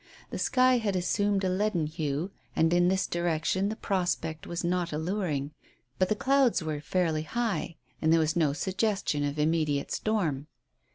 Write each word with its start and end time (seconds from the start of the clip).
The 0.31 0.39
sky 0.39 0.79
had 0.79 0.95
assumed 0.95 1.43
a 1.43 1.47
leaden 1.47 1.85
hue, 1.85 2.31
and 2.55 2.73
in 2.73 2.87
this 2.87 3.05
direction 3.05 3.69
the 3.69 3.75
prospect 3.75 4.47
was 4.47 4.63
not 4.63 4.91
alluring, 4.91 5.51
but 5.99 6.09
the 6.09 6.15
clouds 6.15 6.63
were 6.63 6.81
fairly 6.81 7.21
high 7.21 7.75
and 8.01 8.11
there 8.11 8.19
was 8.19 8.35
no 8.35 8.51
suggestion 8.51 9.23
of 9.23 9.37
immediate 9.37 9.91
storm. 9.91 10.47